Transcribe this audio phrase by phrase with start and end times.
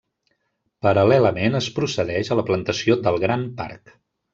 [0.85, 3.99] Paral·lelament es procedeix a la plantació del gran parc.